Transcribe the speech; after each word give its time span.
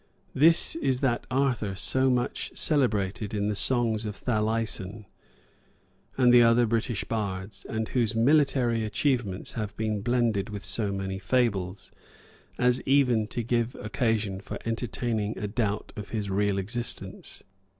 [*] 0.23 0.33
This 0.33 0.73
is 0.77 1.01
that 1.01 1.27
Arthur 1.29 1.75
so 1.75 2.09
much 2.09 2.51
celebrated 2.57 3.35
in 3.35 3.49
the 3.49 3.55
songs 3.55 4.03
of 4.03 4.15
Thaliessin, 4.15 5.05
and 6.17 6.33
the 6.33 6.41
other 6.41 6.65
British 6.65 7.03
bards, 7.03 7.65
and 7.69 7.87
whose 7.89 8.15
military 8.15 8.83
achievements 8.83 9.51
have 9.53 9.77
been 9.77 10.01
blended 10.01 10.49
with 10.49 10.65
so 10.65 10.91
many 10.91 11.19
fables, 11.19 11.91
as 12.57 12.81
even 12.87 13.27
to 13.27 13.43
give 13.43 13.75
occasion 13.75 14.39
for 14.41 14.57
entertaining 14.65 15.37
a 15.37 15.47
doubt 15.47 15.93
of 15.95 16.09
his 16.09 16.31
real 16.31 16.57
existence. 16.57 17.43